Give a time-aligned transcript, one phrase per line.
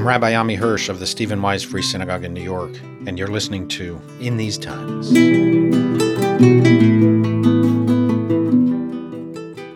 [0.00, 2.74] I'm Rabbi Ammi Hirsch of the Stephen Wise Free Synagogue in New York,
[3.06, 5.12] and you're listening to In These Times.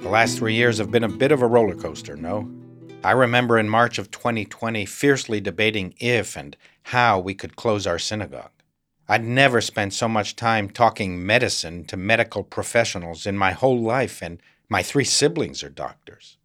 [0.03, 2.51] The last three years have been a bit of a roller coaster, no?
[3.05, 7.99] I remember in March of 2020 fiercely debating if and how we could close our
[7.99, 8.63] synagogue.
[9.07, 14.23] I'd never spent so much time talking medicine to medical professionals in my whole life,
[14.23, 16.39] and my three siblings are doctors.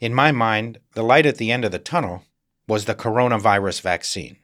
[0.00, 2.22] In my mind, the light at the end of the tunnel
[2.68, 4.36] was the coronavirus vaccine.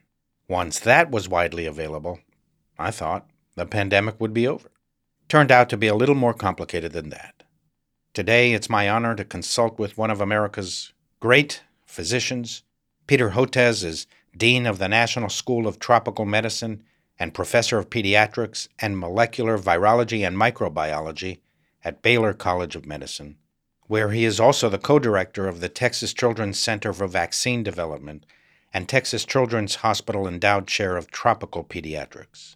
[0.49, 2.19] Once that was widely available,
[2.77, 4.71] I thought the pandemic would be over.
[5.29, 7.43] Turned out to be a little more complicated than that.
[8.13, 12.63] Today, it's my honor to consult with one of America's great physicians.
[13.05, 16.83] Peter Hotez is Dean of the National School of Tropical Medicine
[17.19, 21.39] and Professor of Pediatrics and Molecular Virology and Microbiology
[21.83, 23.37] at Baylor College of Medicine
[23.87, 28.25] where he is also the co director of the Texas Children's Center for Vaccine Development
[28.73, 32.55] and Texas Children's Hospital Endowed Chair of Tropical Pediatrics.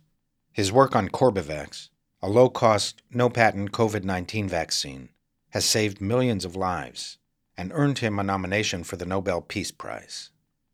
[0.52, 1.90] His work on Corbevax,
[2.22, 5.10] a low cost, no patent COVID 19 vaccine,
[5.52, 7.18] has saved millions of lives
[7.56, 10.32] and earned him a nomination for the Nobel Peace Prize.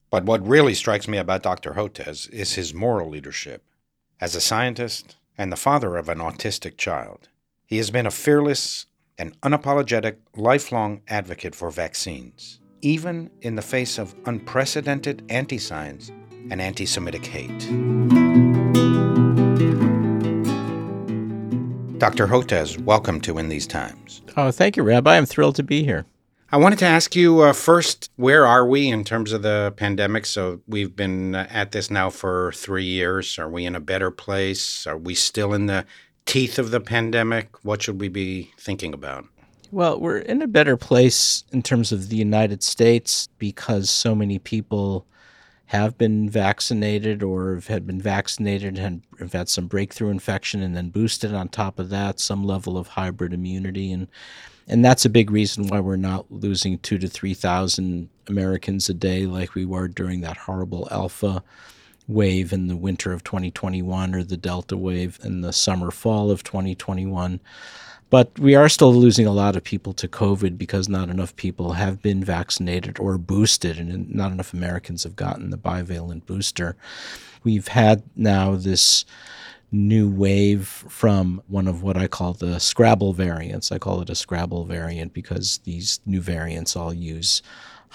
[0.10, 1.74] But what really strikes me about Dr.
[1.74, 3.64] Hotez is his moral leadership.
[4.22, 7.28] As a scientist and the father of an autistic child,
[7.66, 8.86] he has been a fearless
[9.18, 16.12] an unapologetic, lifelong advocate for vaccines, even in the face of unprecedented anti science
[16.52, 17.60] and anti Semitic hate.
[21.98, 22.28] Dr.
[22.28, 24.22] Hotez, welcome to In These Times.
[24.36, 25.16] Oh, thank you, Rabbi.
[25.16, 26.06] I'm thrilled to be here.
[26.52, 30.26] I wanted to ask you uh, first, where are we in terms of the pandemic?
[30.26, 33.40] So we've been uh, at this now for three years.
[33.40, 34.86] Are we in a better place?
[34.86, 35.86] Are we still in the
[36.26, 37.64] teeth of the pandemic?
[37.64, 39.26] What should we be thinking about?
[39.72, 44.40] Well, we're in a better place in terms of the United States because so many
[44.40, 45.06] people
[45.68, 50.76] have been vaccinated or have had been vaccinated and have had some breakthrough infection and
[50.76, 54.08] then boosted on top of that some level of hybrid immunity and
[54.68, 58.94] and that's a big reason why we're not losing two to three thousand Americans a
[58.94, 61.44] day like we were during that horrible alpha
[62.08, 66.44] wave in the winter of 2021 or the Delta wave in the summer fall of
[66.44, 67.40] 2021.
[68.10, 71.74] But we are still losing a lot of people to COVID because not enough people
[71.74, 76.76] have been vaccinated or boosted, and not enough Americans have gotten the bivalent booster.
[77.44, 79.06] We've had now this
[79.72, 83.72] new wave from one of what I call the Scrabble variants.
[83.72, 87.42] I call it a Scrabble variant because these new variants all use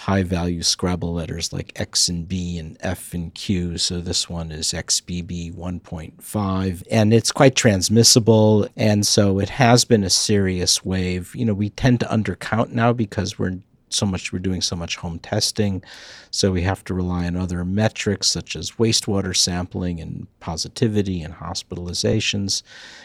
[0.01, 3.77] high value Scrabble letters like X and B and F and Q.
[3.77, 8.67] So this one is XBB 1.5 and it's quite transmissible.
[8.77, 11.35] And so it has been a serious wave.
[11.35, 13.59] You know, we tend to undercount now because we're
[13.91, 15.83] so much we're doing so much home testing.
[16.31, 21.35] So we have to rely on other metrics such as wastewater sampling and positivity and
[21.35, 22.63] hospitalizations.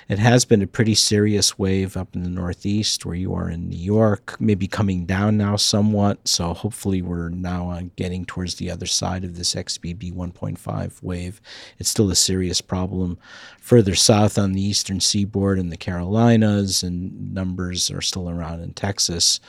[0.07, 3.69] It has been a pretty serious wave up in the northeast where you are in
[3.69, 6.27] new york maybe coming down now somewhat.
[6.27, 11.41] So hopefully we're now uh, getting towards the other side of this xbb 1.5 wave.
[11.79, 13.17] It's still a serious problem.
[13.59, 18.73] Further south on the eastern seaboard in the carolinas and numbers are still around in
[18.73, 19.39] texas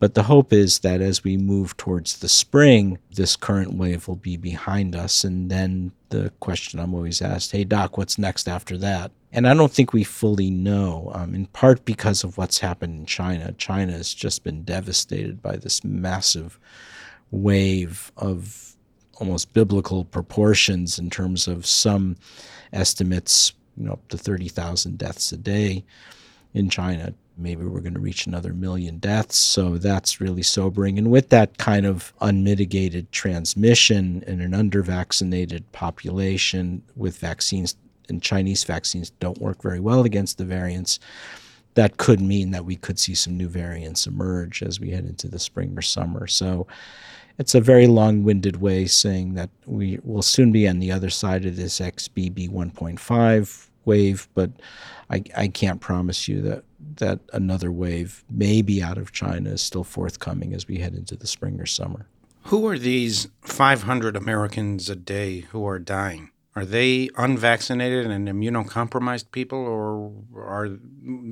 [0.00, 4.16] but the hope is that as we move towards the spring, this current wave will
[4.16, 5.24] be behind us.
[5.24, 9.12] And then the question I'm always asked, hey, Doc, what's next after that?
[9.30, 13.06] And I don't think we fully know, um, in part because of what's happened in
[13.06, 13.52] China.
[13.52, 16.58] China has just been devastated by this massive
[17.30, 18.74] wave of
[19.18, 22.16] almost biblical proportions in terms of some
[22.72, 25.84] estimates, you know, up to 30,000 deaths a day
[26.54, 29.36] in China maybe we're going to reach another million deaths.
[29.36, 30.98] So that's really sobering.
[30.98, 37.76] And with that kind of unmitigated transmission in an under vaccinated population with vaccines,
[38.08, 40.98] and Chinese vaccines don't work very well against the variants,
[41.74, 45.28] that could mean that we could see some new variants emerge as we head into
[45.28, 46.26] the spring or summer.
[46.26, 46.66] So
[47.38, 51.10] it's a very long winded way saying that we will soon be on the other
[51.10, 54.50] side of this XBB 1.5 wave, but
[55.10, 56.64] I, I can't promise you that
[56.96, 61.26] that another wave, maybe out of China, is still forthcoming as we head into the
[61.26, 62.06] spring or summer.
[62.44, 66.30] Who are these 500 Americans a day who are dying?
[66.56, 70.68] Are they unvaccinated and immunocompromised people, or are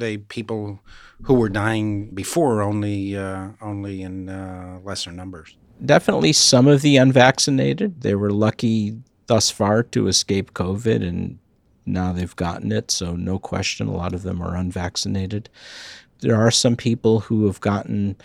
[0.02, 0.80] they people
[1.22, 5.56] who were dying before only uh, only in uh, lesser numbers?
[5.84, 8.02] Definitely some of the unvaccinated.
[8.02, 8.96] They were lucky
[9.26, 11.38] thus far to escape COVID and
[11.92, 15.48] now they've gotten it, so no question, a lot of them are unvaccinated.
[16.20, 18.16] there are some people who have gotten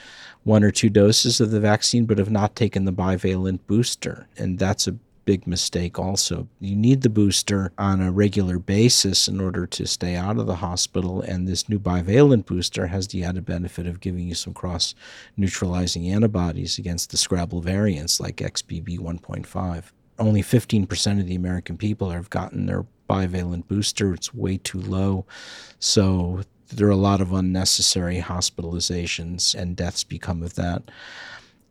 [0.44, 4.28] one or two doses of the vaccine but have not taken the bivalent booster.
[4.38, 6.48] And that's a big mistake also.
[6.60, 10.56] You need the booster on a regular basis in order to stay out of the
[10.56, 11.22] hospital.
[11.22, 14.96] And this new bivalent booster has the added benefit of giving you some cross
[15.38, 19.84] neutralizing antibodies against the Scrabble variants like XBB 1.5.
[20.20, 24.14] Only 15% of the American people have gotten their bivalent booster.
[24.14, 25.26] It's way too low.
[25.80, 30.84] So there are a lot of unnecessary hospitalizations and deaths become of that.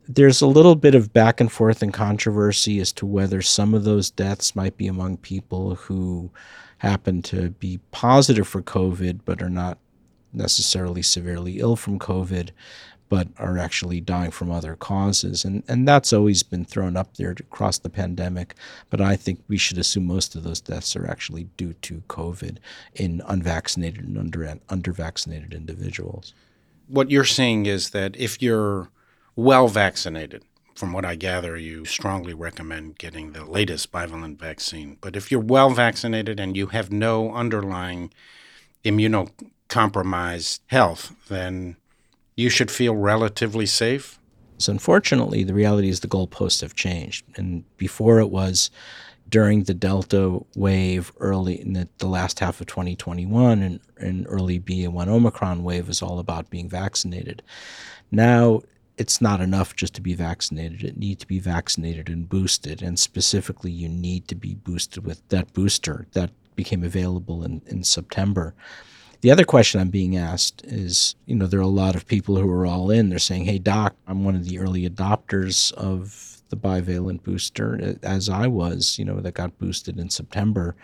[0.07, 3.85] There's a little bit of back and forth and controversy as to whether some of
[3.85, 6.29] those deaths might be among people who
[6.79, 9.77] happen to be positive for COVID but are not
[10.33, 12.49] necessarily severely ill from COVID
[13.13, 15.45] but are actually dying from other causes.
[15.45, 18.55] And, and that's always been thrown up there across the pandemic.
[18.89, 22.57] But I think we should assume most of those deaths are actually due to COVID
[22.95, 26.33] in unvaccinated and under, under-vaccinated individuals.
[26.87, 28.89] What you're saying is that if you're
[29.35, 30.41] well vaccinated,
[30.73, 34.97] from what I gather, you strongly recommend getting the latest bivalent vaccine.
[35.01, 38.11] But if you're well vaccinated and you have no underlying
[38.83, 41.75] immunocompromised health, then
[42.35, 44.19] you should feel relatively safe?
[44.57, 47.25] So unfortunately, the reality is the goalposts have changed.
[47.35, 48.71] And before it was
[49.29, 54.59] during the Delta wave early in the, the last half of 2021 and, and early
[54.59, 57.41] BA1 Omicron wave was all about being vaccinated.
[58.11, 58.61] Now
[58.97, 60.83] it's not enough just to be vaccinated.
[60.83, 62.81] It needs to be vaccinated and boosted.
[62.81, 67.83] And specifically, you need to be boosted with that booster that became available in, in
[67.83, 68.53] September.
[69.23, 72.35] The other question I'm being asked is, you know, there are a lot of people
[72.35, 73.07] who are all in.
[73.07, 78.05] They're saying, "Hey, doc, I'm one of the early adopters of the bivalent booster, uh,
[78.05, 80.75] as I was, you know, that got boosted in September."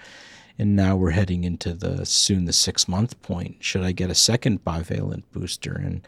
[0.58, 3.58] And now we're heading into the soon the six month point.
[3.60, 5.74] Should I get a second bivalent booster?
[5.74, 6.08] And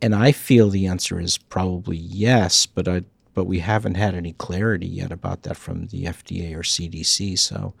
[0.00, 3.02] and I feel the answer is probably yes, but I
[3.34, 7.36] but we haven't had any clarity yet about that from the FDA or CDC.
[7.38, 7.74] So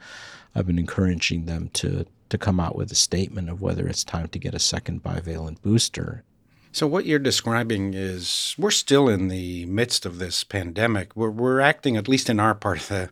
[0.54, 4.28] I've been encouraging them to to come out with a statement of whether it's time
[4.28, 6.24] to get a second bivalent booster.
[6.72, 11.16] So, what you're describing is we're still in the midst of this pandemic.
[11.16, 13.10] We're, we're acting, at least in our part of the,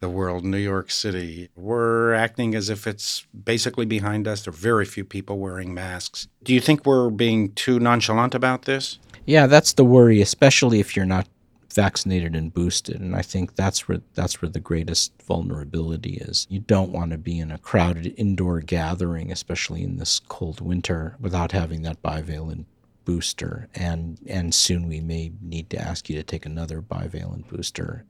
[0.00, 4.44] the world, New York City, we're acting as if it's basically behind us.
[4.44, 6.28] There are very few people wearing masks.
[6.44, 8.98] Do you think we're being too nonchalant about this?
[9.26, 11.26] Yeah, that's the worry, especially if you're not
[11.72, 13.00] vaccinated and boosted.
[13.00, 16.46] And i think that's where that's where the greatest vulnerability is.
[16.50, 21.16] You don't want to be in a crowded indoor gathering especially in this cold winter
[21.20, 22.64] without having that bivalent
[23.04, 23.68] booster.
[23.74, 28.04] And and soon we may need to ask you to take another bivalent booster.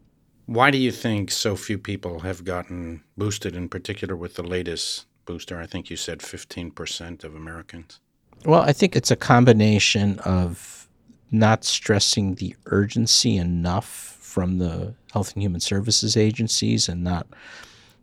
[0.46, 5.06] Why do you think so few people have gotten boosted in particular with the latest
[5.26, 5.61] booster?
[5.61, 8.00] I think you said 15% of americans.
[8.44, 10.88] Well i think it's a combination of
[11.30, 13.86] not stressing the urgency enough
[14.20, 17.26] from the Health and Human Services agencies and not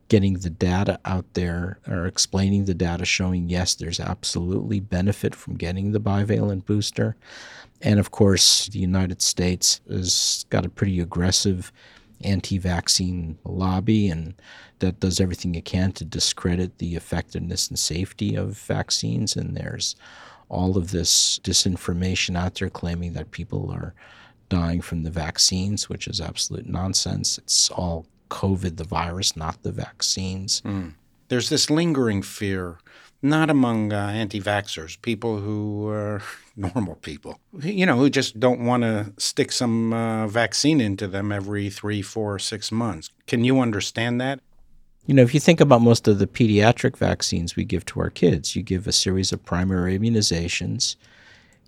[0.07, 5.56] getting the data out there or explaining the data showing yes, there's absolutely benefit from
[5.56, 7.16] getting the bivalent booster.
[7.81, 11.72] And of course, the United States has got a pretty aggressive
[12.22, 14.36] anti vaccine lobby and
[14.80, 19.36] that does everything it can to discredit the effectiveness and safety of vaccines.
[19.36, 19.95] And there's
[20.50, 23.94] all of this disinformation out there claiming that people are
[24.50, 27.38] dying from the vaccines, which is absolute nonsense.
[27.40, 30.62] It's all COVID, the virus, not the vaccines.
[30.62, 30.94] Mm.
[31.28, 32.78] There's this lingering fear,
[33.22, 36.22] not among uh, anti vaxxers, people who are
[36.56, 41.32] normal people, you know, who just don't want to stick some uh, vaccine into them
[41.32, 43.10] every three, four, six months.
[43.28, 44.40] Can you understand that?
[45.06, 48.10] You know, if you think about most of the pediatric vaccines we give to our
[48.10, 50.96] kids, you give a series of primary immunizations,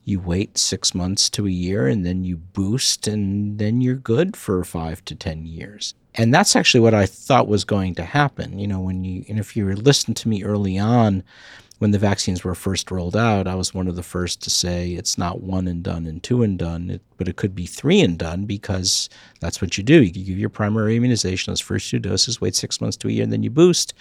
[0.05, 4.35] you wait six months to a year, and then you boost, and then you're good
[4.35, 5.93] for five to 10 years.
[6.15, 8.57] And that's actually what I thought was going to happen.
[8.57, 11.23] You know, when you, and if you listened to me early on,
[11.79, 14.91] when the vaccines were first rolled out, I was one of the first to say
[14.91, 18.01] it's not one and done and two and done, it, but it could be three
[18.01, 19.09] and done because
[19.41, 20.01] that's what you do.
[20.01, 23.23] You give your primary immunization, those first two doses, wait six months to a year,
[23.23, 23.93] and then you boost.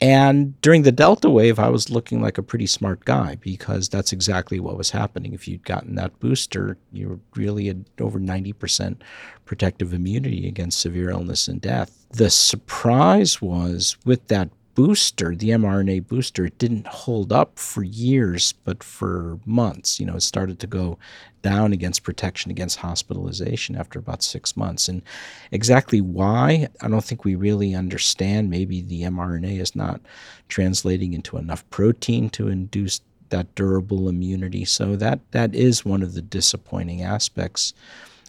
[0.00, 4.12] And during the Delta wave, I was looking like a pretty smart guy because that's
[4.12, 5.32] exactly what was happening.
[5.32, 8.96] If you'd gotten that booster, you were really at over 90%
[9.44, 12.04] protective immunity against severe illness and death.
[12.10, 18.52] The surprise was with that booster, the mRNA booster, it didn't hold up for years,
[18.64, 20.00] but for months.
[20.00, 20.98] You know, it started to go
[21.42, 24.88] down against protection against hospitalization after about six months.
[24.88, 25.02] And
[25.50, 28.50] exactly why, I don't think we really understand.
[28.50, 30.00] Maybe the mRNA is not
[30.48, 33.00] translating into enough protein to induce
[33.30, 34.64] that durable immunity.
[34.64, 37.74] So that that is one of the disappointing aspects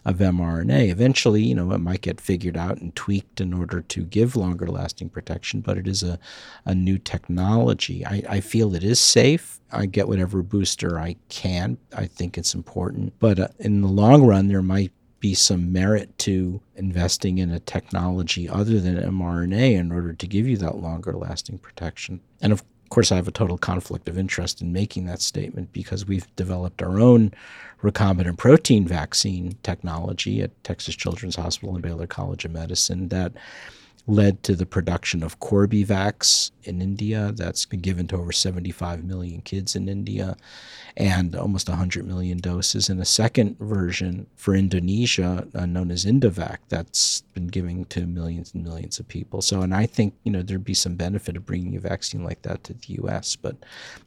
[0.04, 0.90] of mRNA.
[0.90, 4.66] Eventually, you know, it might get figured out and tweaked in order to give longer
[4.66, 6.18] lasting protection, but it is a,
[6.64, 8.04] a new technology.
[8.04, 9.60] I, I feel it is safe.
[9.72, 11.78] I get whatever booster I can.
[11.96, 13.14] I think it's important.
[13.18, 17.58] But uh, in the long run, there might be some merit to investing in a
[17.58, 22.20] technology other than mRNA in order to give you that longer lasting protection.
[22.42, 26.06] And of course, I have a total conflict of interest in making that statement because
[26.06, 27.32] we've developed our own
[27.82, 33.32] recombinant protein vaccine technology at Texas Children's Hospital and Baylor College of Medicine that
[34.06, 37.32] led to the production of Corbevax in India.
[37.34, 40.36] That's been given to over 75 million kids in India
[40.96, 42.88] and almost 100 million doses.
[42.88, 48.54] And a second version for Indonesia, uh, known as Indovac, that's been given to millions
[48.54, 49.42] and millions of people.
[49.42, 52.42] So, and I think, you know, there'd be some benefit of bringing a vaccine like
[52.42, 53.56] that to the U.S., but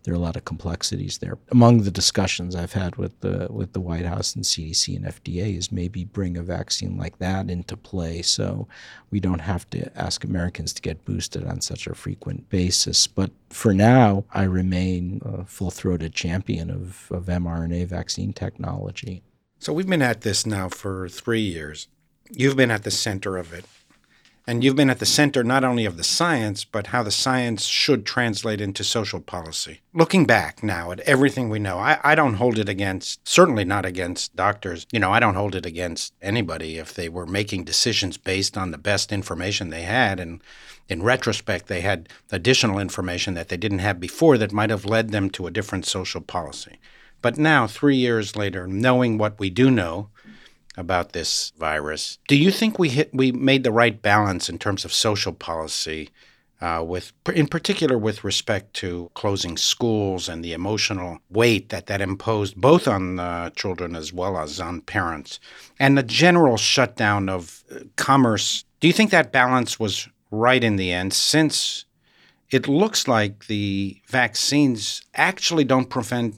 [0.04, 1.38] there are a lot of complexities there.
[1.52, 5.58] Among the discussions I've had with the, with the White House and CDC and FDA
[5.58, 8.68] is maybe bring a vaccine like that into play so
[9.12, 13.08] we don't have to ask Americans to get boosted on such a frequent basis.
[13.08, 19.24] But for now, I remain a full throated champion of, of mRNA vaccine technology.
[19.60, 21.88] So we've been at this now for three years.
[22.32, 23.66] You've been at the center of it.
[24.50, 27.66] And you've been at the center not only of the science, but how the science
[27.66, 29.82] should translate into social policy.
[29.94, 33.86] Looking back now at everything we know, I, I, don't hold it against, certainly not
[33.86, 34.88] against doctors.
[34.90, 38.72] You know, I don't hold it against anybody if they were making decisions based on
[38.72, 40.18] the best information they had.
[40.18, 40.42] And
[40.88, 45.12] in retrospect, they had additional information that they didn't have before that might have led
[45.12, 46.78] them to a different social policy.
[47.22, 50.10] But now, three years later, knowing what we do know,
[50.78, 52.20] about this virus.
[52.28, 56.10] Do you think we hit we made the right balance in terms of social policy,
[56.62, 62.00] uh, with in particular with respect to closing schools and the emotional weight that that
[62.00, 65.40] imposed both on uh, children as well as on parents,
[65.80, 68.64] and the general shutdown of uh, commerce?
[68.80, 71.14] Do you think that balance was right in the end?
[71.14, 71.86] Since
[72.50, 76.36] it looks like the vaccines actually don't prevent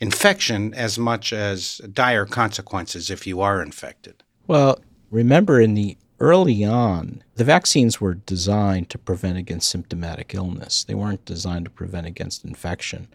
[0.00, 4.22] infection as much as dire consequences if you are infected.
[4.46, 4.78] Well,
[5.10, 10.84] remember in the early on, the vaccines were designed to prevent against symptomatic illness.
[10.84, 13.08] They weren't designed to prevent against infection.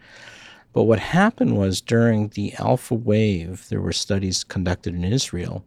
[0.73, 5.63] But what happened was during the alpha wave, there were studies conducted in Israel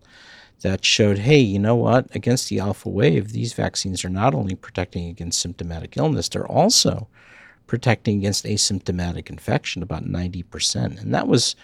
[0.63, 2.15] that showed hey, you know what?
[2.15, 7.09] Against the alpha wave, these vaccines are not only protecting against symptomatic illness, they're also
[7.67, 11.01] protecting against asymptomatic infection, about 90%.
[11.01, 11.57] And that was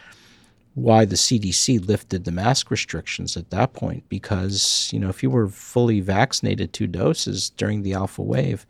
[0.74, 5.30] why the CDC lifted the mask restrictions at that point, because, you know, if you
[5.30, 8.66] were fully vaccinated two doses during the alpha wave,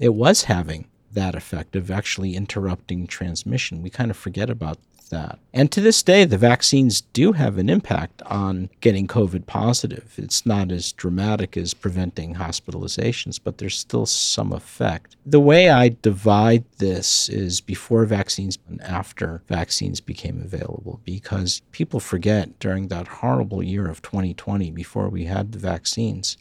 [0.00, 3.80] it was having that effect of actually interrupting transmission.
[3.80, 4.78] We kind of forget about
[5.10, 5.38] that.
[5.52, 10.14] And to this day, the vaccines do have an impact on getting COVID positive.
[10.16, 15.16] It's not as dramatic as preventing hospitalizations, but there's still some effect.
[15.24, 22.00] The way I divide this is before vaccines and after vaccines became available, because people
[22.00, 26.36] forget during that horrible year of 2020, before we had the vaccines,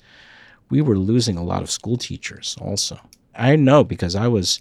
[0.69, 2.99] we were losing a lot of school teachers also.
[3.37, 4.59] I know because I was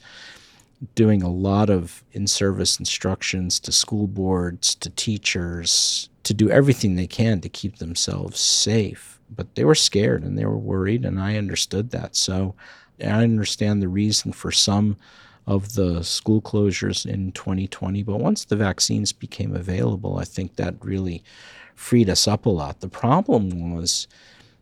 [0.95, 6.95] doing a lot of in service instructions to school boards, to teachers, to do everything
[6.95, 9.21] they can to keep themselves safe.
[9.35, 12.17] But they were scared and they were worried, and I understood that.
[12.17, 12.55] So
[13.01, 14.97] I understand the reason for some
[15.47, 18.03] of the school closures in 2020.
[18.03, 21.23] But once the vaccines became available, I think that really
[21.75, 22.81] freed us up a lot.
[22.81, 24.07] The problem was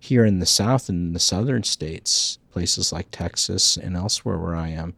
[0.03, 4.57] here in the South and in the southern states, places like Texas and elsewhere where
[4.57, 4.95] I am,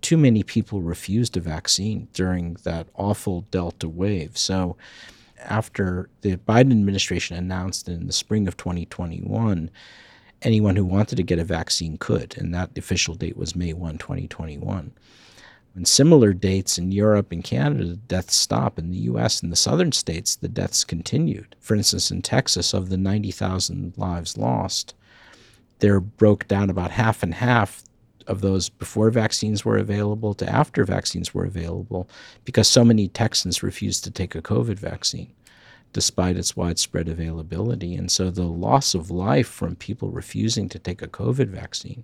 [0.00, 4.36] too many people refused a vaccine during that awful Delta wave.
[4.36, 4.76] So,
[5.44, 9.70] after the Biden administration announced in the spring of 2021,
[10.42, 13.98] anyone who wanted to get a vaccine could, and that official date was May 1,
[13.98, 14.90] 2021.
[15.78, 18.80] And similar dates in Europe and Canada, deaths stopped.
[18.80, 21.54] In the US and the southern states, the deaths continued.
[21.60, 24.96] For instance, in Texas, of the 90,000 lives lost,
[25.78, 27.84] there broke down about half and half
[28.26, 32.10] of those before vaccines were available to after vaccines were available
[32.44, 35.32] because so many Texans refused to take a COVID vaccine
[35.92, 37.94] despite its widespread availability.
[37.94, 42.02] And so the loss of life from people refusing to take a COVID vaccine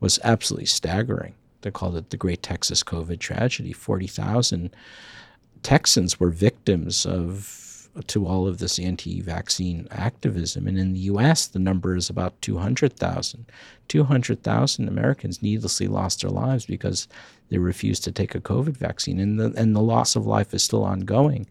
[0.00, 1.36] was absolutely staggering.
[1.66, 3.72] They called it the Great Texas COVID Tragedy.
[3.72, 4.70] 40,000
[5.64, 10.68] Texans were victims of to all of this anti vaccine activism.
[10.68, 13.46] And in the US, the number is about 200,000.
[13.88, 17.08] 200,000 Americans needlessly lost their lives because
[17.48, 20.62] they refused to take a COVID vaccine, and the and the loss of life is
[20.62, 21.48] still ongoing.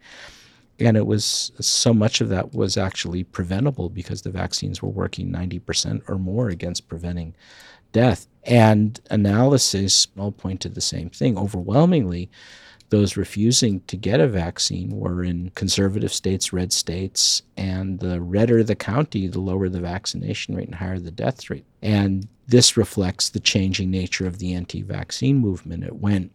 [0.79, 5.31] And it was so much of that was actually preventable because the vaccines were working
[5.31, 7.33] 90% or more against preventing
[7.93, 8.27] death.
[8.43, 11.37] And analysis all point to the same thing.
[11.37, 12.29] Overwhelmingly,
[12.89, 18.63] those refusing to get a vaccine were in conservative states, red states, and the redder
[18.63, 21.65] the county, the lower the vaccination rate and higher the death rate.
[21.81, 25.83] And this reflects the changing nature of the anti vaccine movement.
[25.83, 26.31] It went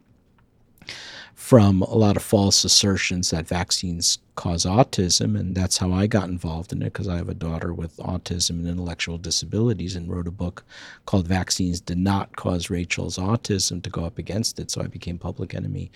[1.35, 5.39] from a lot of false assertions that vaccines cause autism.
[5.39, 8.51] And that's how I got involved in it because I have a daughter with autism
[8.51, 10.65] and intellectual disabilities and wrote a book
[11.05, 14.71] called Vaccines Did Not Cause Rachel's Autism to go up against it.
[14.71, 15.91] So I became public enemy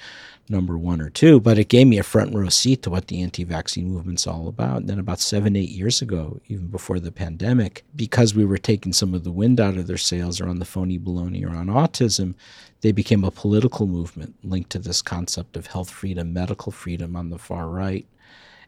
[0.50, 1.40] number one or two.
[1.40, 4.46] But it gave me a front row seat to what the anti vaccine movement's all
[4.46, 4.78] about.
[4.78, 8.92] And then about seven, eight years ago, even before the pandemic, because we were taking
[8.92, 11.68] some of the wind out of their sails or on the phony baloney or on
[11.68, 12.34] autism,
[12.82, 17.30] they became a political movement linked to this concept of health freedom, medical freedom on
[17.30, 18.06] the far right.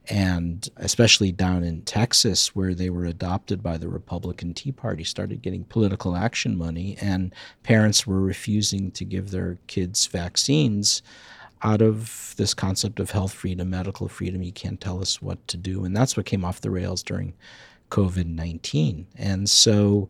[0.09, 5.43] And especially down in Texas, where they were adopted by the Republican Tea Party, started
[5.43, 11.03] getting political action money, and parents were refusing to give their kids vaccines
[11.61, 14.43] out of this concept of health freedom, medical freedom.
[14.43, 15.85] You can't tell us what to do.
[15.85, 17.35] And that's what came off the rails during
[17.91, 19.07] COVID 19.
[19.19, 20.09] And so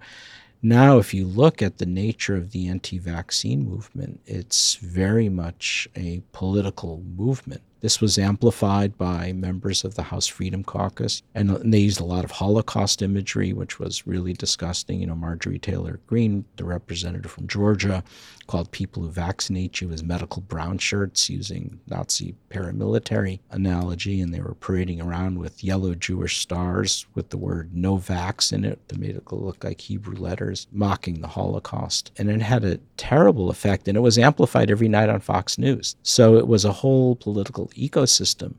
[0.69, 5.87] now, if you look at the nature of the anti vaccine movement, it's very much
[5.95, 7.63] a political movement.
[7.81, 12.25] This was amplified by members of the House Freedom Caucus, and they used a lot
[12.25, 15.01] of Holocaust imagery, which was really disgusting.
[15.01, 18.03] You know, Marjorie Taylor Greene, the representative from Georgia,
[18.47, 24.41] called people who vaccinate you as medical brown shirts using Nazi paramilitary analogy, and they
[24.41, 28.99] were parading around with yellow Jewish stars with the word no vax in it that
[28.99, 32.13] made it look like Hebrew letters, mocking the Holocaust.
[32.17, 35.97] And it had a terrible effect, and it was amplified every night on Fox News.
[36.03, 38.55] So it was a whole political ecosystem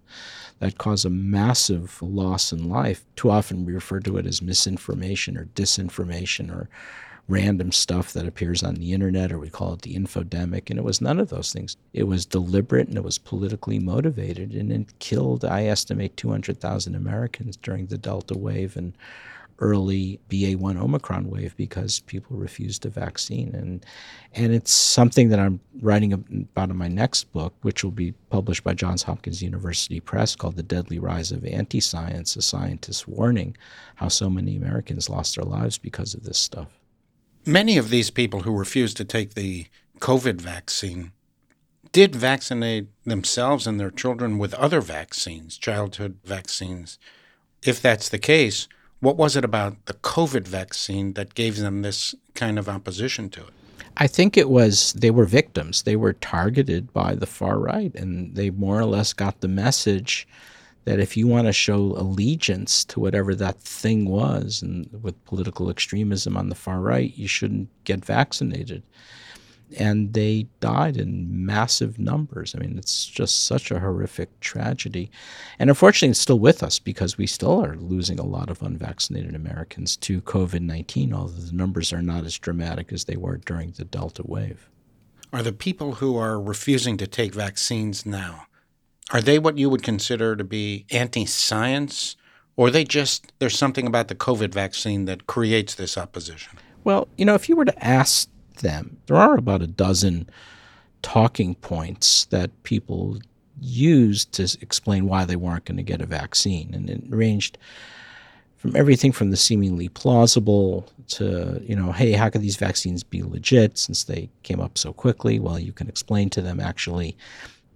[0.59, 3.05] that caused a massive loss in life.
[3.15, 6.69] Too often we refer to it as misinformation or disinformation or
[7.27, 10.69] random stuff that appears on the internet, or we call it the infodemic.
[10.69, 11.75] And it was none of those things.
[11.93, 17.57] It was deliberate and it was politically motivated, and it killed, I estimate, 200,000 Americans
[17.57, 18.93] during the Delta wave and
[19.59, 23.53] early BA1 Omicron wave because people refused the vaccine.
[23.55, 23.85] And,
[24.33, 28.63] and it's something that I'm writing about in my next book, which will be published
[28.63, 33.57] by Johns Hopkins University Press called The Deadly Rise of Anti Science, a scientist's warning
[33.95, 36.67] how so many Americans lost their lives because of this stuff.
[37.45, 39.67] Many of these people who refused to take the
[39.99, 41.13] COVID vaccine
[41.91, 46.99] did vaccinate themselves and their children with other vaccines, childhood vaccines.
[47.63, 48.67] If that's the case,
[48.99, 53.41] what was it about the COVID vaccine that gave them this kind of opposition to
[53.41, 53.53] it?
[53.97, 55.83] I think it was they were victims.
[55.83, 60.27] They were targeted by the far right, and they more or less got the message
[60.85, 65.69] that if you want to show allegiance to whatever that thing was, and with political
[65.69, 68.83] extremism on the far right, you shouldn't get vaccinated
[69.75, 72.55] and they died in massive numbers.
[72.55, 75.11] I mean, it's just such a horrific tragedy.
[75.59, 79.35] And unfortunately, it's still with us because we still are losing a lot of unvaccinated
[79.35, 83.71] Americans to COVID 19, although the numbers are not as dramatic as they were during
[83.71, 84.69] the Delta wave.
[85.33, 88.45] Are the people who are refusing to take vaccines now,
[89.11, 92.15] are they what you would consider to be anti science?
[92.55, 96.57] Or they just, there's something about the COVID vaccine that creates this opposition?
[96.83, 98.27] Well, you know, if you were to ask
[98.59, 98.97] them.
[99.07, 100.29] There are about a dozen
[101.01, 103.19] talking points that people
[103.59, 106.73] used to explain why they weren't going to get a vaccine.
[106.73, 107.57] And it ranged
[108.57, 113.23] from everything from the seemingly plausible to, you know, hey, how could these vaccines be
[113.23, 115.39] legit since they came up so quickly?
[115.39, 117.17] Well, you can explain to them actually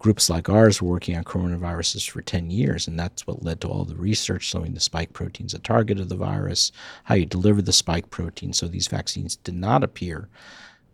[0.01, 3.67] groups like ours were working on coronaviruses for 10 years, and that's what led to
[3.67, 6.71] all the research showing the spike proteins a target of the virus,
[7.03, 10.27] how you deliver the spike protein so these vaccines did not appear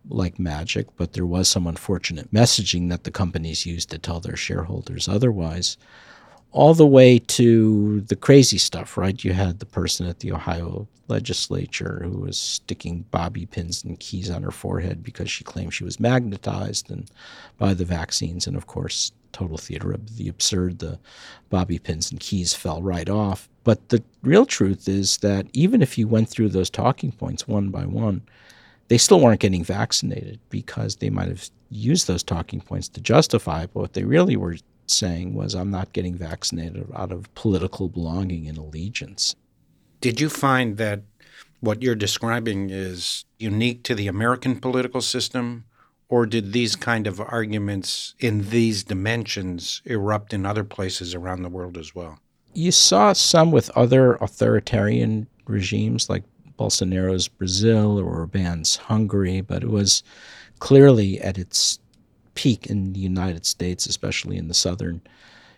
[0.09, 4.35] like magic, but there was some unfortunate messaging that the companies used to tell their
[4.35, 5.77] shareholders otherwise.
[6.51, 9.23] All the way to the crazy stuff, right?
[9.23, 14.29] You had the person at the Ohio legislature who was sticking bobby pins and keys
[14.29, 17.09] on her forehead because she claimed she was magnetized and
[17.57, 18.47] by the vaccines.
[18.47, 20.99] And of course, total theater of the absurd, the
[21.49, 23.49] bobby pins and keys fell right off.
[23.63, 27.69] But the real truth is that even if you went through those talking points one
[27.69, 28.21] by one,
[28.87, 33.63] they still weren't getting vaccinated because they might have used those talking points to justify
[33.63, 33.71] it.
[33.73, 38.47] But what they really were saying was, I'm not getting vaccinated out of political belonging
[38.47, 39.35] and allegiance.
[39.99, 41.01] Did you find that
[41.59, 45.65] what you're describing is unique to the American political system,
[46.07, 51.49] or did these kind of arguments in these dimensions erupt in other places around the
[51.49, 52.19] world as well?
[52.53, 56.23] You saw some with other authoritarian regimes like
[56.57, 60.03] Bolsonaro's Brazil or Orban's Hungary, but it was
[60.59, 61.79] clearly at its
[62.33, 65.01] peak in the United States, especially in the southern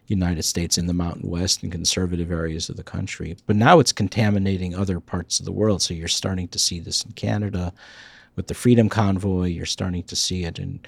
[0.08, 3.38] United States, in the Mountain West and conservative areas of the country.
[3.46, 5.82] But now it's contaminating other parts of the world.
[5.82, 7.74] So you're starting to see this in Canada
[8.36, 9.48] with the Freedom Convoy.
[9.48, 10.80] You're starting to see it in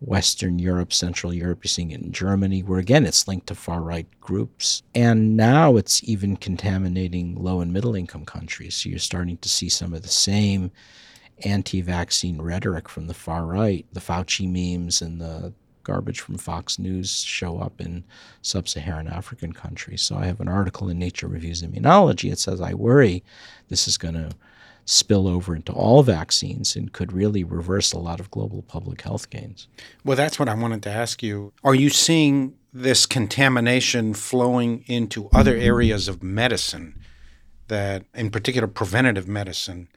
[0.00, 1.64] Western Europe, Central Europe.
[1.64, 4.82] You're seeing it in Germany, where again it's linked to far right groups.
[4.94, 8.74] And now it's even contaminating low and middle income countries.
[8.76, 10.70] So you're starting to see some of the same
[11.44, 16.78] anti vaccine rhetoric from the far right, the Fauci memes and the garbage from Fox
[16.80, 18.02] News show up in
[18.42, 20.02] sub Saharan African countries.
[20.02, 22.32] So I have an article in Nature Reviews Immunology.
[22.32, 23.22] It says, I worry
[23.68, 24.30] this is going to
[24.86, 29.28] spill over into all vaccines and could really reverse a lot of global public health
[29.28, 29.68] gains.
[30.04, 31.52] Well, that's what I wanted to ask you.
[31.62, 36.98] Are you seeing this contamination flowing into other areas of medicine
[37.68, 39.88] that, in particular, preventative medicine,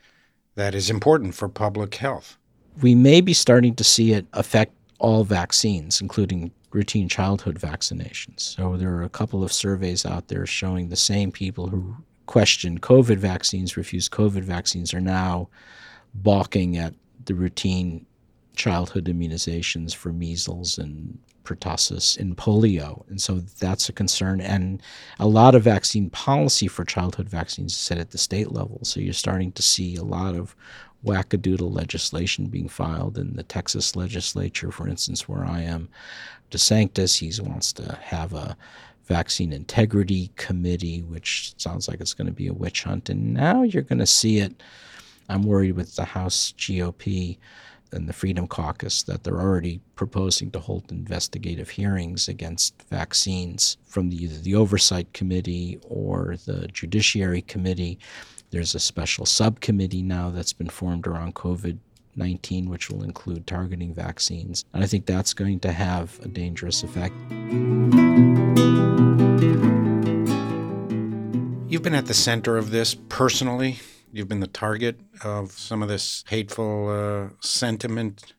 [0.55, 2.37] that is important for public health?
[2.81, 8.41] We may be starting to see it affect all vaccines, including routine childhood vaccinations.
[8.41, 11.95] So there are a couple of surveys out there showing the same people who
[12.29, 15.49] question COVID vaccines, refused COVID vaccines, are now
[16.13, 16.93] balking at
[17.25, 18.05] the routine
[18.55, 23.03] childhood immunizations for measles and pertussis and polio.
[23.09, 24.41] And so that's a concern.
[24.41, 24.79] And
[25.17, 28.79] a lot of vaccine policy for childhood vaccines is set at the state level.
[28.83, 30.55] So you're starting to see a lot of
[31.03, 35.89] wackadoodle legislation being filed in the Texas legislature, for instance, where I am.
[36.51, 38.55] DeSantis, he wants to have a
[39.09, 43.09] Vaccine Integrity Committee, which sounds like it's going to be a witch hunt.
[43.09, 44.61] And now you're going to see it.
[45.27, 47.37] I'm worried with the House GOP
[47.91, 54.09] and the Freedom Caucus that they're already proposing to hold investigative hearings against vaccines from
[54.09, 57.97] the, either the Oversight Committee or the Judiciary Committee.
[58.51, 61.79] There's a special subcommittee now that's been formed around COVID
[62.19, 64.63] 19, which will include targeting vaccines.
[64.73, 67.15] And I think that's going to have a dangerous effect.
[71.67, 73.79] You've been at the center of this personally.
[74.11, 78.33] You've been the target of some of this hateful uh, sentiment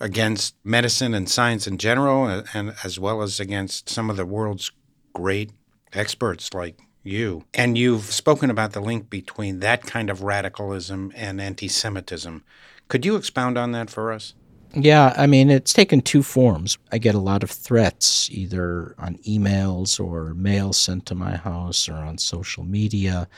[0.00, 4.26] against medicine and science in general, and, and as well as against some of the
[4.26, 4.72] world's
[5.12, 5.50] great
[5.92, 7.44] experts like you.
[7.54, 12.44] And you've spoken about the link between that kind of radicalism and anti Semitism.
[12.92, 14.34] Could you expound on that for us?
[14.74, 16.76] Yeah, I mean, it's taken two forms.
[16.92, 21.88] I get a lot of threats, either on emails or mail sent to my house
[21.88, 23.28] or on social media.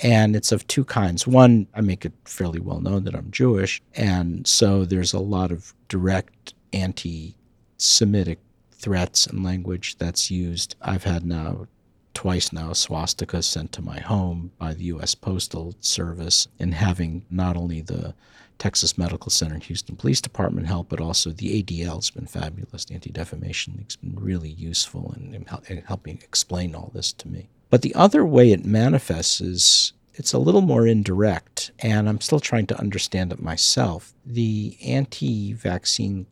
[0.00, 1.28] And it's of two kinds.
[1.28, 3.80] One, I make it fairly well known that I'm Jewish.
[3.94, 7.36] And so there's a lot of direct anti
[7.76, 8.40] Semitic
[8.72, 10.74] threats and language that's used.
[10.82, 11.68] I've had now
[12.14, 15.14] twice now swastika sent to my home by the U.S.
[15.14, 18.14] Postal Service, and having not only the
[18.62, 22.84] Texas Medical Center and Houston Police Department help, but also the ADL has been fabulous.
[22.84, 27.48] The Anti Defamation League's been really useful in, in helping explain all this to me.
[27.70, 32.38] But the other way it manifests is it's a little more indirect, and I'm still
[32.38, 34.14] trying to understand it myself.
[34.24, 36.26] The anti vaccine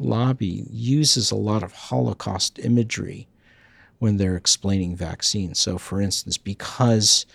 [0.00, 3.28] lobby uses a lot of Holocaust imagery
[3.98, 5.58] when they're explaining vaccines.
[5.58, 7.26] So, for instance, because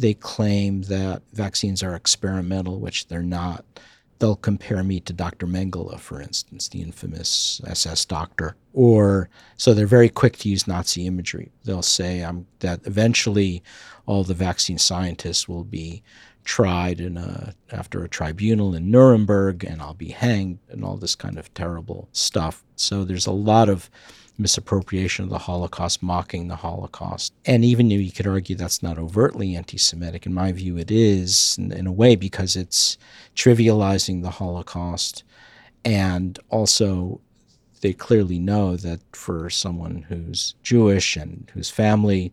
[0.00, 3.64] they claim that vaccines are experimental, which they're not.
[4.18, 5.46] They'll compare me to Dr.
[5.46, 8.56] Mengele, for instance, the infamous SS doctor.
[8.72, 11.50] Or so they're very quick to use Nazi imagery.
[11.64, 13.62] They'll say um, that eventually
[14.06, 16.02] all the vaccine scientists will be
[16.44, 21.14] tried in a, after a tribunal in Nuremberg and I'll be hanged and all this
[21.14, 22.64] kind of terrible stuff.
[22.76, 23.90] So there's a lot of
[24.40, 27.32] misappropriation of the Holocaust, mocking the Holocaust.
[27.44, 31.56] And even you could argue that's not overtly anti Semitic, in my view, it is
[31.58, 32.98] in, in, a way because it's
[33.36, 35.22] trivializing the Holocaust.
[35.84, 37.20] And also,
[37.80, 42.32] they clearly know that for someone who's Jewish and whose family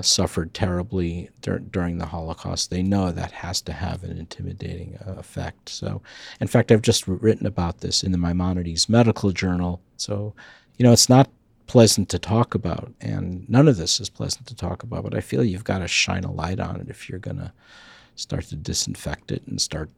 [0.00, 5.14] suffered terribly dur- during the Holocaust, they know that has to have an intimidating uh,
[5.18, 5.68] effect.
[5.68, 6.00] So,
[6.40, 9.80] in fact, I've just written about this in the Maimonides Medical Journal.
[9.96, 10.34] So,
[10.76, 11.28] you know, it's not
[11.68, 15.04] pleasant to talk about, and none of this is pleasant to talk about.
[15.04, 17.52] But I feel you've got to shine a light on it if you're going to
[18.16, 19.90] start to disinfect it and start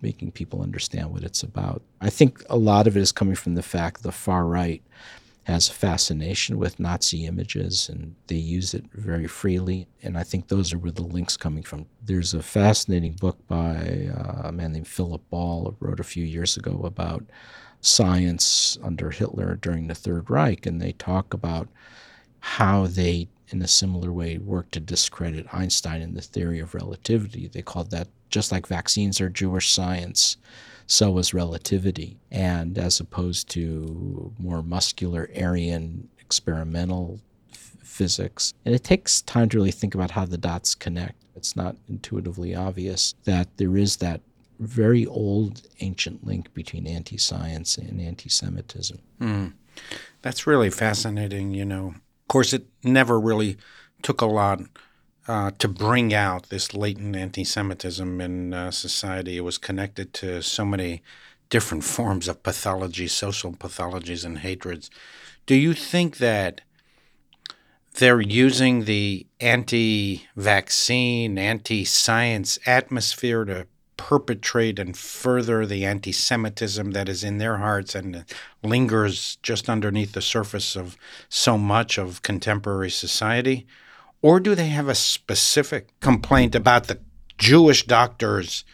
[0.00, 1.82] making people understand what it's about.
[2.00, 4.82] I think a lot of it is coming from the fact the far right
[5.44, 9.88] has a fascination with Nazi images and they use it very freely.
[10.02, 11.86] And I think those are where the links coming from.
[12.04, 16.56] There's a fascinating book by uh, a man named Philip Ball, wrote a few years
[16.56, 17.24] ago about
[17.80, 21.68] science under Hitler during the Third Reich, and they talk about
[22.40, 27.48] how they, in a similar way, worked to discredit Einstein and the theory of relativity.
[27.48, 30.36] They called that just like vaccines are Jewish science
[30.88, 32.18] so was relativity.
[32.30, 37.20] And as opposed to more muscular Aryan experimental
[37.52, 38.54] f- physics.
[38.64, 41.22] And it takes time to really think about how the dots connect.
[41.36, 44.22] It's not intuitively obvious that there is that
[44.58, 48.98] very old ancient link between anti science and anti Semitism.
[49.20, 49.52] Mm.
[50.22, 51.54] That's really fascinating.
[51.54, 53.56] You know, of course, it never really
[54.02, 54.60] took a lot
[55.26, 59.36] uh, to bring out this latent anti Semitism in uh, society.
[59.36, 61.02] It was connected to so many
[61.50, 64.90] different forms of pathology, social pathologies, and hatreds.
[65.46, 66.62] Do you think that
[67.94, 73.66] they're using the anti vaccine, anti science atmosphere to
[73.98, 78.24] perpetrate and further the anti Semitism that is in their hearts and
[78.62, 80.96] lingers just underneath the surface of
[81.28, 83.66] so much of contemporary society?
[84.22, 87.00] Or do they have a specific complaint about the
[87.36, 88.64] Jewish doctors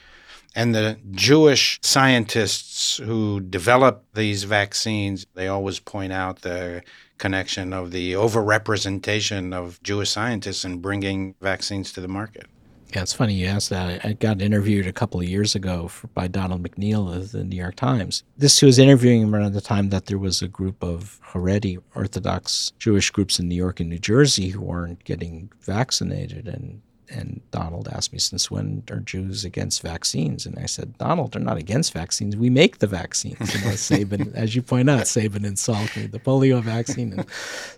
[0.55, 5.27] and the Jewish scientists who develop these vaccines?
[5.35, 6.83] They always point out the
[7.19, 12.47] connection of the overrepresentation of Jewish scientists in bringing vaccines to the market.
[12.95, 14.05] Yeah, it's funny you asked that.
[14.05, 17.57] I got interviewed a couple of years ago for, by Donald McNeil of the New
[17.57, 18.23] York Times.
[18.39, 22.73] This was interviewing him around the time that there was a group of Haredi Orthodox
[22.79, 27.89] Jewish groups in New York and New Jersey who weren't getting vaccinated, and and Donald
[27.89, 30.47] asked me, since when are Jews against vaccines?
[30.47, 32.37] And I said, Donald, they're not against vaccines.
[32.37, 33.55] We make the vaccines.
[33.55, 37.27] You know, Sabin, as you point out, Sabin and Salk the polio vaccine, and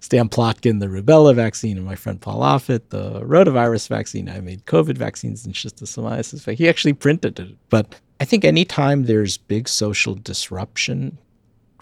[0.00, 4.28] Stan Plotkin, the rubella vaccine, and my friend Paul Offit, the rotavirus vaccine.
[4.28, 6.56] I made COVID vaccines and schistosomiasis.
[6.56, 7.56] He actually printed it.
[7.68, 11.18] But I think anytime there's big social disruption,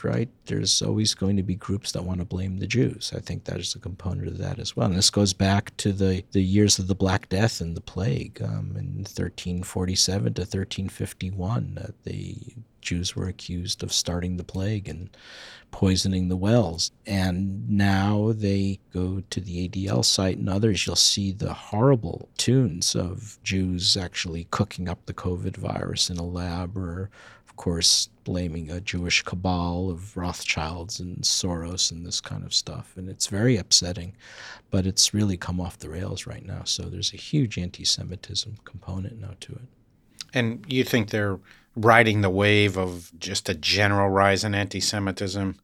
[0.04, 0.28] right?
[0.46, 3.12] There's always going to be groups that want to blame the Jews.
[3.16, 4.86] I think that is a component of that as well.
[4.86, 8.40] And this goes back to the, the years of the Black Death and the plague
[8.42, 11.78] um, in 1347 to 1351.
[11.80, 12.36] Uh, the
[12.84, 15.08] Jews were accused of starting the plague and
[15.70, 16.92] poisoning the wells.
[17.04, 22.94] And now they go to the ADL site and others, you'll see the horrible tunes
[22.94, 27.10] of Jews actually cooking up the COVID virus in a lab or
[27.54, 32.94] of course, blaming a Jewish cabal of Rothschilds and Soros and this kind of stuff.
[32.96, 34.16] And it's very upsetting,
[34.72, 36.62] but it's really come off the rails right now.
[36.64, 39.68] So there's a huge anti Semitism component now to it.
[40.34, 41.38] And you think they're
[41.76, 45.56] riding the wave of just a general rise in anti Semitism,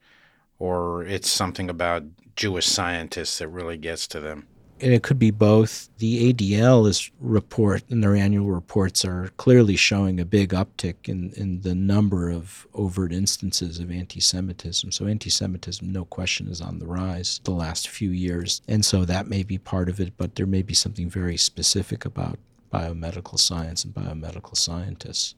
[0.60, 2.04] or it's something about
[2.36, 4.46] Jewish scientists that really gets to them?
[4.82, 5.88] And it could be both.
[5.98, 11.32] The ADL is report and their annual reports are clearly showing a big uptick in,
[11.36, 14.92] in the number of overt instances of anti-Semitism.
[14.92, 19.28] So anti-Semitism, no question, is on the rise the last few years, and so that
[19.28, 20.12] may be part of it.
[20.16, 22.38] But there may be something very specific about
[22.72, 25.34] biomedical science and biomedical scientists.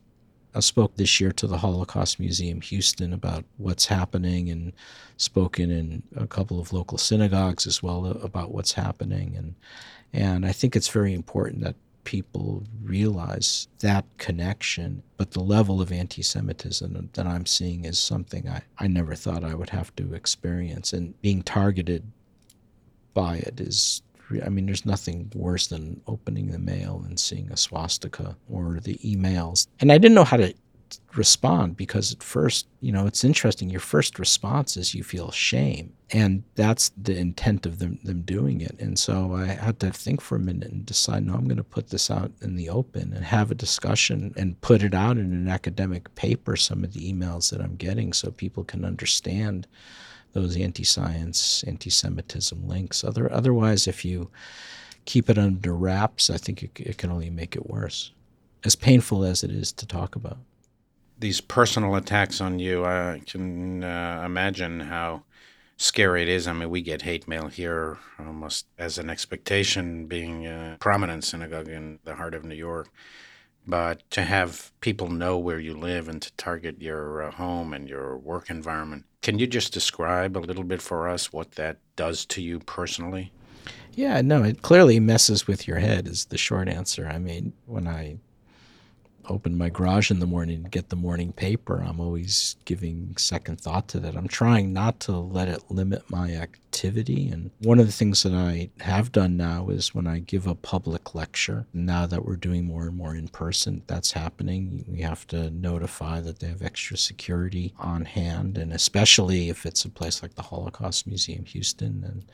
[0.54, 4.72] I spoke this year to the Holocaust Museum Houston about what's happening and
[5.16, 9.34] spoken in a couple of local synagogues as well about what's happening.
[9.36, 9.54] And
[10.12, 15.92] and I think it's very important that people realize that connection but the level of
[15.92, 20.92] anti-Semitism that I'm seeing is something I, I never thought I would have to experience.
[20.92, 22.02] And being targeted
[23.14, 24.02] by it is
[24.44, 28.96] I mean, there's nothing worse than opening the mail and seeing a swastika or the
[28.98, 29.66] emails.
[29.80, 30.54] And I didn't know how to
[31.14, 33.70] respond because at first, you know, it's interesting.
[33.70, 35.92] Your first response is you feel shame.
[36.10, 38.76] And that's the intent of them, them doing it.
[38.78, 41.64] And so I had to think for a minute and decide, no, I'm going to
[41.64, 45.32] put this out in the open and have a discussion and put it out in
[45.32, 49.66] an academic paper, some of the emails that I'm getting so people can understand
[50.32, 53.04] those anti-science, anti-Semitism links.
[53.04, 54.30] Other, otherwise, if you
[55.04, 58.12] keep it under wraps, I think it, it can only make it worse.
[58.64, 60.38] As painful as it is to talk about.
[61.18, 65.24] These personal attacks on you, I can uh, imagine how
[65.76, 66.46] scary it is.
[66.46, 71.68] I mean, we get hate mail here almost as an expectation, being a prominent synagogue
[71.68, 72.88] in the heart of New York.
[73.66, 77.88] But to have people know where you live and to target your uh, home and
[77.88, 82.26] your work environment, can you just describe a little bit for us what that does
[82.26, 83.32] to you personally?
[83.94, 87.06] Yeah, no, it clearly messes with your head, is the short answer.
[87.06, 88.16] I mean, when I
[89.28, 93.61] open my garage in the morning and get the morning paper, I'm always giving second
[93.61, 94.16] thought to that.
[94.16, 96.30] I'm trying not to let it limit my
[96.72, 97.28] activity.
[97.28, 100.54] And one of the things that I have done now is when I give a
[100.54, 104.82] public lecture, now that we're doing more and more in person, that's happening.
[104.88, 108.56] We have to notify that they have extra security on hand.
[108.56, 112.24] And especially if it's a place like the Holocaust Museum Houston, and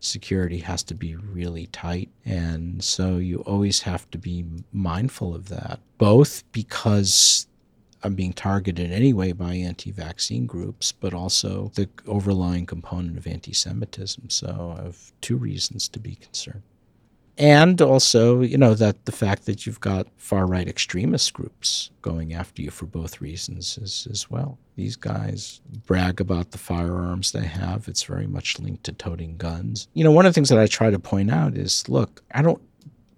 [0.00, 2.08] security has to be really tight.
[2.24, 7.46] And so you always have to be mindful of that, both because
[8.04, 13.52] I'm being targeted anyway by anti vaccine groups, but also the overlying component of anti
[13.52, 14.30] Semitism.
[14.30, 16.62] So I have two reasons to be concerned.
[17.38, 22.34] And also, you know, that the fact that you've got far right extremist groups going
[22.34, 24.58] after you for both reasons is, as well.
[24.76, 27.88] These guys brag about the firearms they have.
[27.88, 29.88] It's very much linked to toting guns.
[29.94, 32.42] You know, one of the things that I try to point out is look, I
[32.42, 32.62] don't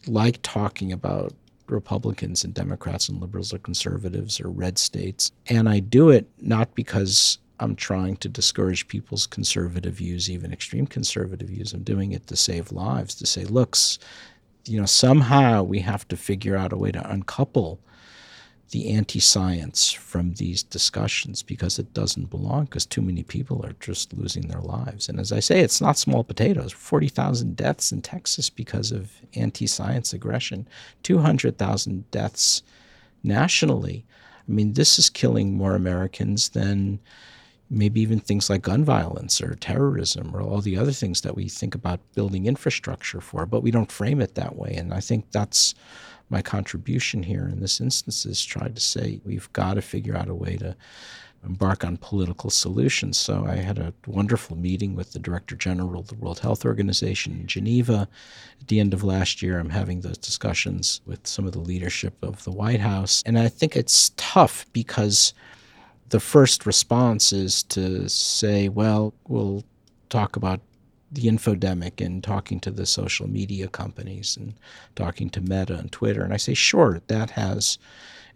[0.07, 1.33] like talking about
[1.75, 5.33] Republicans and Democrats and liberals or conservatives or red states.
[5.49, 10.87] And I do it not because I'm trying to discourage people's conservative views, even extreme
[10.87, 11.73] conservative views.
[11.73, 13.99] I'm doing it to save lives, to say, looks,
[14.67, 17.79] you know, somehow we have to figure out a way to uncouple
[18.71, 23.75] the anti science from these discussions because it doesn't belong, because too many people are
[23.81, 25.09] just losing their lives.
[25.09, 29.67] And as I say, it's not small potatoes 40,000 deaths in Texas because of anti
[29.67, 30.67] science aggression,
[31.03, 32.63] 200,000 deaths
[33.23, 34.05] nationally.
[34.47, 37.01] I mean, this is killing more Americans than
[37.71, 41.49] maybe even things like gun violence or terrorism or all the other things that we
[41.49, 44.75] think about building infrastructure for, but we don't frame it that way.
[44.75, 45.75] And I think that's
[46.35, 50.29] my contribution here in this instance is trying to say we've got to figure out
[50.29, 50.75] a way to
[51.45, 53.17] embark on political solutions.
[53.17, 57.35] So I had a wonderful meeting with the Director General of the World Health Organization
[57.35, 58.09] in Geneva
[58.61, 59.61] at the end of last year.
[59.61, 63.23] I'm having those discussions with some of the leadership of the White House.
[63.25, 65.35] And I think it's tough because
[66.09, 69.63] the first response is to say, well, we'll
[70.09, 70.61] talk about
[71.15, 74.55] the infodemic and talking to the social media companies and
[74.97, 76.23] talking to Meta and Twitter.
[76.23, 77.79] And I say, sure, that has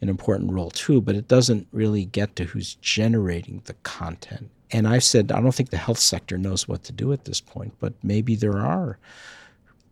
[0.01, 4.51] an important role too, but it doesn't really get to who's generating the content.
[4.71, 7.41] And I've said, I don't think the health sector knows what to do at this
[7.41, 8.99] point, but maybe there are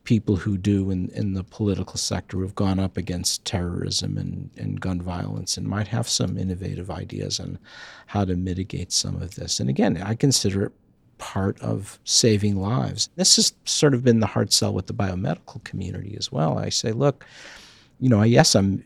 [0.04, 4.80] people who do in, in the political sector who've gone up against terrorism and, and
[4.80, 7.58] gun violence and might have some innovative ideas on
[8.06, 9.58] how to mitigate some of this.
[9.58, 10.72] And again, I consider it
[11.18, 13.08] part of saving lives.
[13.16, 16.58] This has sort of been the hard sell with the biomedical community as well.
[16.58, 17.24] I say, look,
[18.00, 18.84] you know, yes, I'm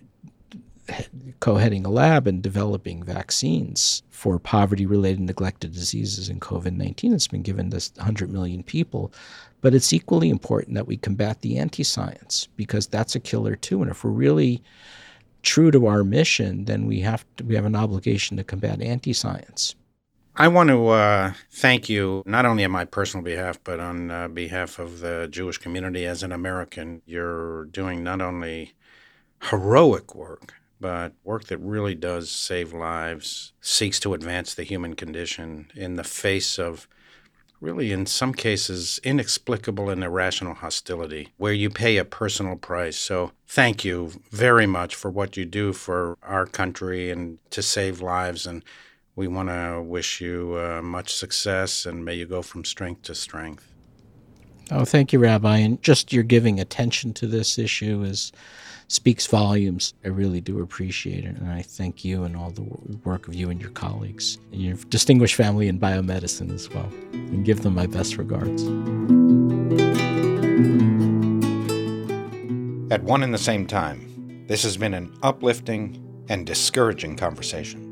[1.41, 7.15] co-heading a lab and developing vaccines for poverty-related neglected diseases and COVID-19.
[7.15, 9.13] It's been given to 100 million people,
[9.61, 13.83] but it's equally important that we combat the anti-science because that's a killer too.
[13.83, 14.63] And if we're really
[15.43, 19.75] true to our mission, then we have to, we have an obligation to combat anti-science
[20.37, 24.29] I want to uh, thank you, not only on my personal behalf, but on uh,
[24.29, 27.03] behalf of the Jewish community as an American.
[27.05, 28.75] You're doing not only
[29.43, 35.71] heroic work, but work that really does save lives, seeks to advance the human condition
[35.75, 36.89] in the face of
[37.61, 42.97] really, in some cases, inexplicable and irrational hostility, where you pay a personal price.
[42.97, 48.01] So, thank you very much for what you do for our country and to save
[48.01, 48.47] lives.
[48.47, 48.65] And
[49.17, 53.15] we want to wish you uh, much success and may you go from strength to
[53.15, 53.67] strength.
[54.73, 55.59] Oh, thank you, Rabbi.
[55.59, 58.33] And just your giving attention to this issue is
[58.87, 59.95] speaks volumes.
[60.05, 61.37] I really do appreciate it.
[61.37, 62.63] And I thank you and all the
[63.05, 66.89] work of you and your colleagues and your distinguished family in biomedicine as well.
[67.13, 68.63] And give them my best regards.
[72.93, 77.90] At one and the same time, this has been an uplifting and discouraging conversation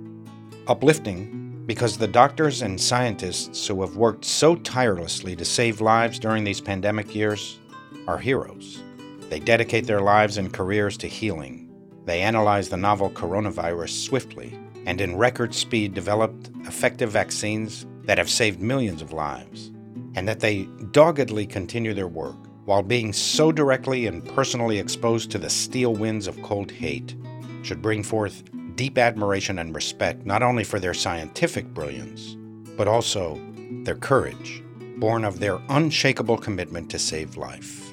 [0.68, 6.44] uplifting because the doctors and scientists who have worked so tirelessly to save lives during
[6.44, 7.58] these pandemic years
[8.06, 8.82] are heroes.
[9.30, 11.70] They dedicate their lives and careers to healing.
[12.04, 18.30] They analyze the novel coronavirus swiftly and in record speed developed effective vaccines that have
[18.30, 19.70] saved millions of lives.
[20.14, 25.38] And that they doggedly continue their work while being so directly and personally exposed to
[25.38, 27.14] the steel winds of cold hate
[27.62, 28.42] should bring forth
[28.78, 32.36] deep admiration and respect not only for their scientific brilliance,
[32.76, 33.36] but also
[33.82, 34.62] their courage,
[34.98, 37.92] born of their unshakable commitment to save life.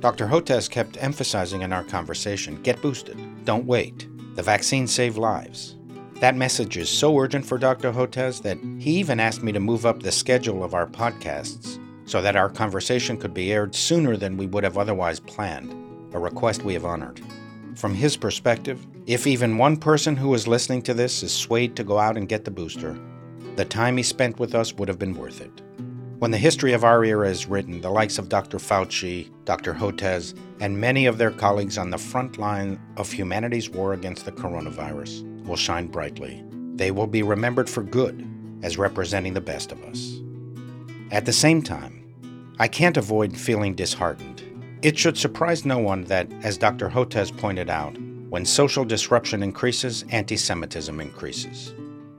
[0.00, 0.26] Dr.
[0.26, 4.08] Hotez kept emphasizing in our conversation get boosted, don't wait.
[4.36, 5.76] The vaccines save lives.
[6.20, 7.92] That message is so urgent for Dr.
[7.92, 12.22] Hotez that he even asked me to move up the schedule of our podcasts so
[12.22, 15.72] that our conversation could be aired sooner than we would have otherwise planned,
[16.14, 17.20] a request we have honored.
[17.76, 21.84] From his perspective, if even one person who is listening to this is swayed to
[21.84, 22.98] go out and get the booster,
[23.56, 25.62] the time he spent with us would have been worth it.
[26.18, 28.56] When the history of our era is written, the likes of Dr.
[28.56, 29.74] Fauci, Dr.
[29.74, 34.32] Hotez, and many of their colleagues on the front line of humanity's war against the
[34.32, 36.42] coronavirus will shine brightly.
[36.74, 38.26] They will be remembered for good
[38.62, 40.20] as representing the best of us.
[41.10, 42.14] At the same time,
[42.58, 44.42] I can't avoid feeling disheartened.
[44.82, 46.88] It should surprise no one that, as Dr.
[46.88, 47.96] Hotez pointed out,
[48.28, 51.74] when social disruption increases, anti Semitism increases.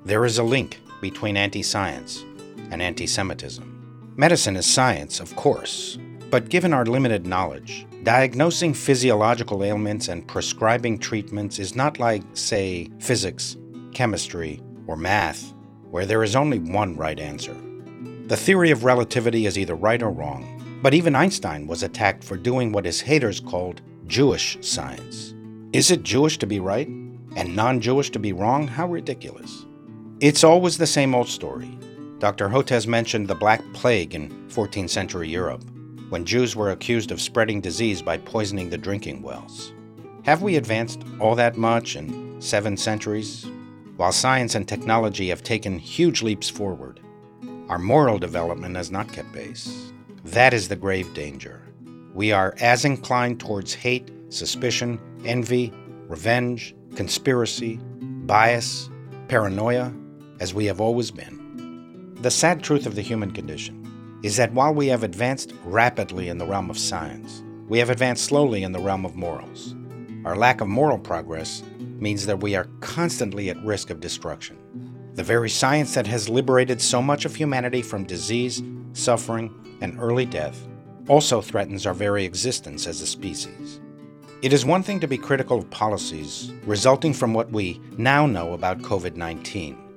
[0.05, 2.23] There is a link between anti science
[2.71, 4.13] and anti Semitism.
[4.15, 5.99] Medicine is science, of course,
[6.31, 12.89] but given our limited knowledge, diagnosing physiological ailments and prescribing treatments is not like, say,
[12.99, 13.57] physics,
[13.93, 15.53] chemistry, or math,
[15.91, 17.55] where there is only one right answer.
[18.25, 22.37] The theory of relativity is either right or wrong, but even Einstein was attacked for
[22.37, 25.33] doing what his haters called Jewish science.
[25.73, 28.67] Is it Jewish to be right and non Jewish to be wrong?
[28.67, 29.65] How ridiculous.
[30.19, 31.77] It's always the same old story.
[32.19, 32.49] Dr.
[32.49, 35.63] Hotez mentioned the Black Plague in 14th century Europe,
[36.09, 39.73] when Jews were accused of spreading disease by poisoning the drinking wells.
[40.23, 43.45] Have we advanced all that much in seven centuries?
[43.97, 46.99] While science and technology have taken huge leaps forward,
[47.69, 49.86] our moral development has not kept pace.
[50.31, 51.61] That is the grave danger.
[52.13, 55.71] We are as inclined towards hate, suspicion, envy,
[56.09, 58.89] revenge, conspiracy, bias,
[59.29, 59.93] paranoia
[60.41, 62.13] as we have always been.
[62.19, 66.39] The sad truth of the human condition is that while we have advanced rapidly in
[66.39, 69.75] the realm of science, we have advanced slowly in the realm of morals.
[70.25, 74.57] Our lack of moral progress means that we are constantly at risk of destruction.
[75.13, 78.61] The very science that has liberated so much of humanity from disease,
[78.91, 80.67] suffering, and early death
[81.07, 83.79] also threatens our very existence as a species.
[84.41, 88.53] It is one thing to be critical of policies resulting from what we now know
[88.53, 89.87] about COVID 19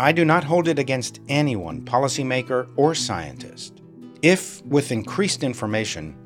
[0.00, 3.82] I do not hold it against anyone, policymaker or scientist.
[4.22, 6.16] If, with increased information,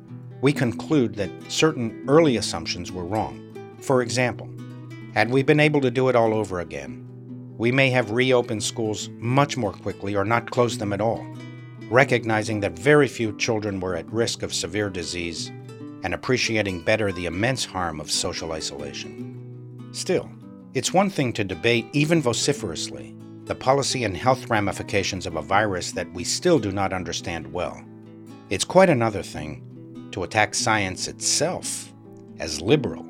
[0.41, 3.39] we conclude that certain early assumptions were wrong,
[3.81, 4.47] for example,
[5.15, 7.03] had we been able to do it all over again,
[7.57, 11.25] we may have reopened schools much more quickly or not closed them at all,
[11.93, 15.51] recognizing that very few children were at risk of severe disease
[16.03, 19.87] and appreciating better the immense harm of social isolation.
[19.91, 20.27] Still,
[20.73, 23.15] it's one thing to debate even vociferously
[23.45, 27.83] the policy and health ramifications of a virus that we still do not understand well.
[28.49, 31.93] It's quite another thing to attack science itself
[32.39, 33.05] as liberal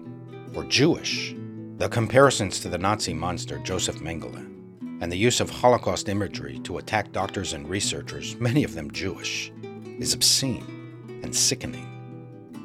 [0.55, 1.35] or Jewish.
[1.77, 4.52] The comparisons to the Nazi monster Joseph Mengele
[5.01, 9.51] and the use of Holocaust imagery to attack doctors and researchers, many of them Jewish,
[9.99, 11.89] is obscene and sickening.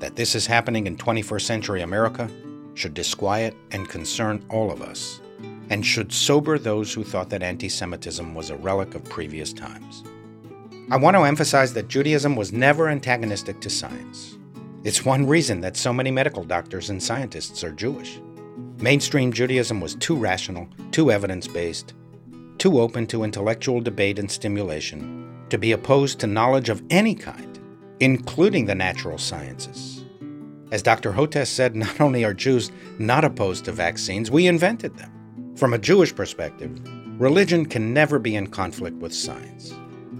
[0.01, 2.31] That this is happening in 21st century America
[2.75, 5.21] should disquiet and concern all of us
[5.71, 10.05] and should sober those who thought that anti Semitism was a relic of previous times.
[10.91, 14.39] I want to emphasize that Judaism was never antagonistic to science.
[14.85, 18.21] It's one reason that so many medical doctors and scientists are Jewish.
[18.79, 21.95] Mainstream Judaism was too rational, too evidence based,
[22.59, 27.59] too open to intellectual debate and stimulation to be opposed to knowledge of any kind,
[28.01, 30.05] including the natural sciences.
[30.71, 31.13] As Dr.
[31.13, 35.55] Hotez said, not only are Jews not opposed to vaccines, we invented them.
[35.57, 36.81] From a Jewish perspective,
[37.21, 39.73] religion can never be in conflict with science.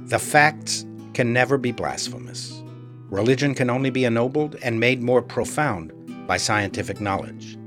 [0.07, 2.63] The facts can never be blasphemous.
[3.11, 5.93] Religion can only be ennobled and made more profound
[6.27, 7.59] by scientific knowledge.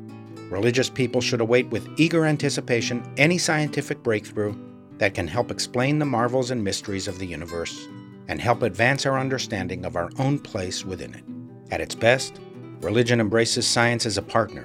[0.51, 4.53] Religious people should await with eager anticipation any scientific breakthrough
[4.97, 7.87] that can help explain the marvels and mysteries of the universe
[8.27, 11.23] and help advance our understanding of our own place within it.
[11.73, 12.41] At its best,
[12.81, 14.63] religion embraces science as a partner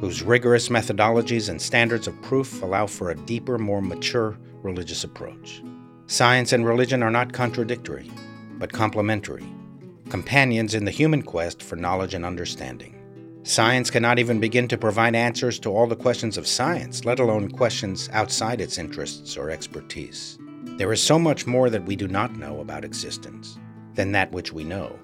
[0.00, 5.62] whose rigorous methodologies and standards of proof allow for a deeper, more mature religious approach.
[6.06, 8.10] Science and religion are not contradictory,
[8.58, 9.44] but complementary,
[10.08, 12.95] companions in the human quest for knowledge and understanding.
[13.46, 17.48] Science cannot even begin to provide answers to all the questions of science, let alone
[17.48, 20.36] questions outside its interests or expertise.
[20.78, 23.56] There is so much more that we do not know about existence
[23.94, 24.98] than that which we know.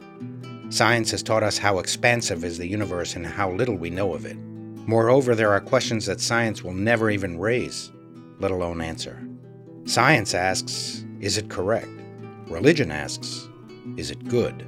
[0.71, 4.27] Science has taught us how expansive is the universe and how little we know of
[4.27, 4.37] it.
[4.89, 7.93] Moreover, there are questions that science will never even raise,
[8.41, 9.25] let alone answer.
[9.85, 11.87] Science asks, is it correct?
[12.49, 13.49] Religion asks,
[13.97, 14.67] is it good?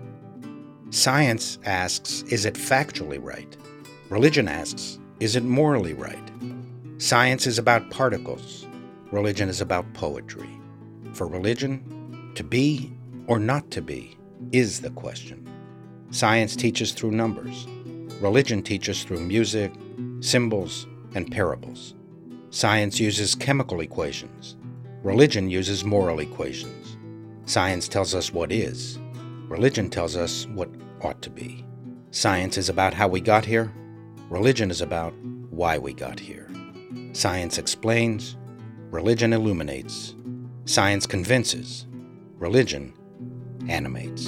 [0.91, 3.57] Science asks, is it factually right?
[4.11, 6.31] Religion asks, is it morally right?
[6.99, 8.67] Science is about particles.
[9.11, 10.49] Religion is about poetry.
[11.15, 12.93] For religion, to be
[13.27, 14.17] or not to be
[14.53, 15.49] is the question.
[16.11, 17.67] Science teaches through numbers.
[18.21, 19.73] Religion teaches through music,
[20.21, 21.95] symbols, and parables.
[22.51, 24.57] Science uses chemical equations.
[25.03, 26.99] Religion uses moral equations.
[27.47, 28.99] Science tells us what is.
[29.49, 30.69] Religion tells us what
[31.01, 31.65] ought to be.
[32.11, 33.73] Science is about how we got here.
[34.35, 35.15] Religion is about
[35.51, 36.51] why we got here.
[37.13, 38.37] Science explains.
[38.91, 40.17] Religion illuminates.
[40.65, 41.87] Science convinces.
[42.41, 42.93] Religion
[43.69, 44.27] animates.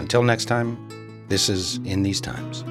[0.00, 2.64] Until next time, this is In These Times.